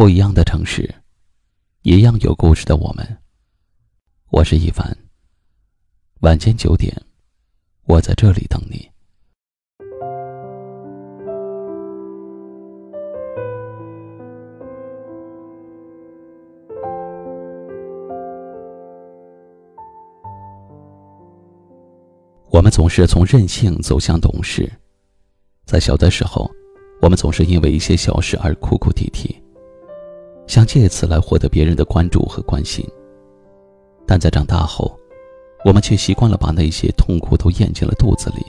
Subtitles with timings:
[0.00, 0.94] 不一样的城市，
[1.82, 3.18] 一样有故事的我们。
[4.30, 4.96] 我是一凡。
[6.20, 6.90] 晚间九点，
[7.84, 8.88] 我在这里等你。
[22.48, 24.66] 我们总是从任性走向懂事，
[25.66, 26.50] 在小的时候，
[27.02, 29.38] 我们总是因为一些小事而哭哭啼啼。
[30.50, 32.84] 想借此来获得别人的关注和关心，
[34.04, 34.98] 但在长大后，
[35.64, 38.44] 我们却习惯了把那些痛苦都咽进了肚子里。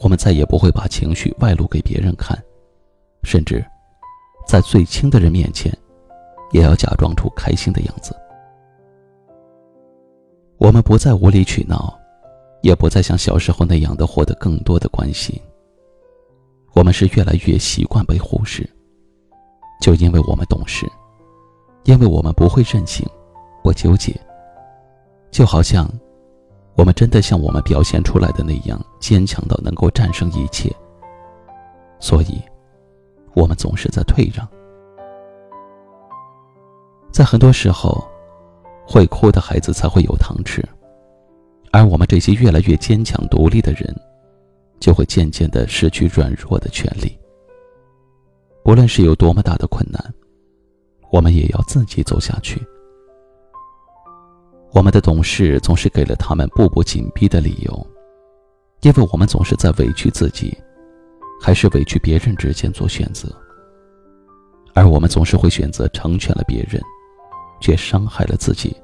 [0.00, 2.38] 我们再也不会把情绪外露给别人看，
[3.22, 3.64] 甚至
[4.46, 5.72] 在最亲的人面前，
[6.52, 8.14] 也要假装出开心的样子。
[10.58, 11.98] 我们不再无理取闹，
[12.60, 15.40] 也不再像小时候那样的获得更多的关心。
[16.74, 18.68] 我们是越来越习惯被忽视。
[19.86, 20.84] 就因为我们懂事，
[21.84, 23.08] 因为我们不会任性，
[23.62, 24.12] 不纠结。
[25.30, 25.88] 就好像，
[26.74, 30.74] 我们真的像我们表现出来的那样坚强到能够战胜一切。
[32.00, 32.42] 所以，
[33.32, 34.44] 我们总是在退让。
[37.12, 38.04] 在很多时候，
[38.84, 40.68] 会哭的孩子才会有糖吃，
[41.70, 43.94] 而我们这些越来越坚强独立的人，
[44.80, 47.16] 就会渐渐的失去软弱的权利。
[48.66, 50.02] 无论是有多么大的困难，
[51.12, 52.60] 我们也要自己走下去。
[54.72, 57.86] 我们的懂事总是给了他们步步紧逼的理由，
[58.82, 60.52] 因为我们总是在委屈自己，
[61.40, 63.28] 还是委屈别人之间做选择。
[64.74, 66.82] 而我们总是会选择成全了别人，
[67.60, 68.76] 却伤害了自己。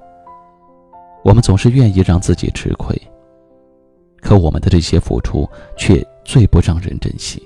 [1.25, 2.97] 我们总是愿意让自己吃亏，
[4.21, 5.45] 可我们的这些付出
[5.77, 7.43] 却最不让人珍惜。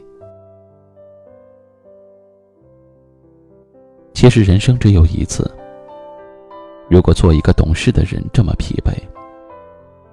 [4.17, 5.47] 其实人生只有一次。
[6.89, 8.91] 如果做一个懂事的人这么疲惫，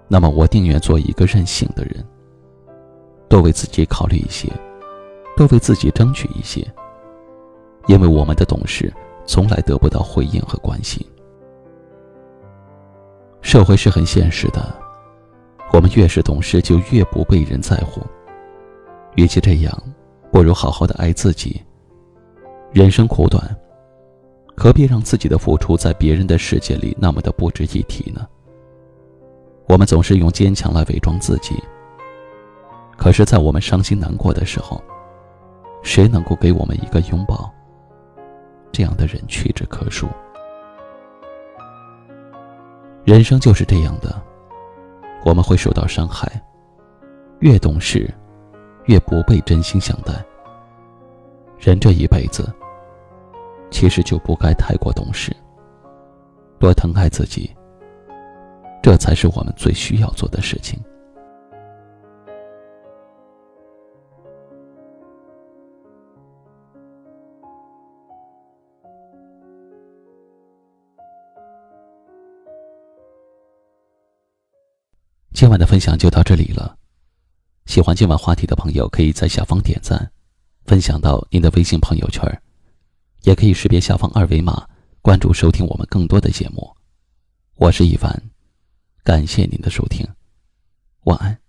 [0.09, 2.05] 那么我宁愿做一个任性的人。
[3.29, 4.51] 多为自己考虑一些，
[5.37, 6.67] 多为自己争取一些。
[7.87, 8.93] 因为我们的懂事
[9.25, 11.01] 从来得不到回应和关心。
[13.41, 14.75] 社会是很现实的，
[15.71, 18.01] 我们越是懂事，就越不被人在乎。
[19.15, 19.73] 与其这样，
[20.29, 21.61] 不如好好的爱自己。
[22.73, 23.41] 人生苦短。
[24.55, 28.27] 何必让自己的付出在别人的世界里那么的不值一提呢？
[29.67, 31.55] 我们总是用坚强来伪装自己，
[32.97, 34.81] 可是，在我们伤心难过的时候，
[35.81, 37.51] 谁能够给我们一个拥抱？
[38.71, 40.07] 这样的人屈指可数。
[43.03, 44.21] 人生就是这样的，
[45.25, 46.29] 我们会受到伤害，
[47.39, 48.13] 越懂事，
[48.85, 50.13] 越不被真心相待。
[51.57, 52.47] 人这一辈子。
[53.73, 55.35] 其实就不该太过懂事，
[56.59, 57.53] 多疼爱自己，
[58.83, 60.79] 这才是我们最需要做的事情。
[75.33, 76.77] 今晚的分享就到这里了，
[77.65, 80.09] 喜欢今晚话题的朋友，可以在下方点赞，
[80.63, 82.23] 分享到您的微信朋友圈
[83.23, 84.67] 也可以识别下方二维码，
[85.01, 86.73] 关注收听我们更多的节目。
[87.55, 88.21] 我是一凡，
[89.03, 90.07] 感谢您的收听，
[91.03, 91.42] 晚安。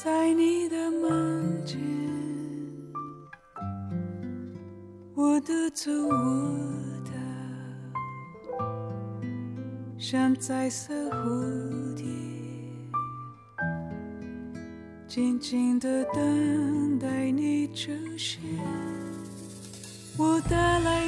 [0.00, 1.76] 在你的门前，
[5.16, 6.10] 我独自舞
[7.04, 7.10] 蹈，
[9.98, 12.04] 像彩色蝴蝶，
[15.08, 18.40] 静静的等待你出现。
[20.16, 21.06] 我带来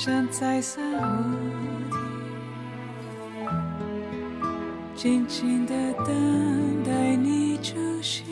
[0.00, 1.24] 像在散蝴
[1.90, 1.98] 蝶，
[4.94, 5.74] 静静的
[6.04, 8.24] 等待你出现。